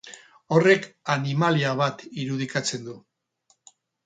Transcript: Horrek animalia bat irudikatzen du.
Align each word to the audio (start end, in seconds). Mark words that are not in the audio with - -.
Horrek 0.55 0.87
animalia 1.15 1.75
bat 1.83 2.01
irudikatzen 2.25 2.89
du. 2.89 2.97